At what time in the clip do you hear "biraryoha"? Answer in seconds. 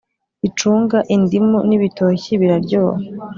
2.41-2.99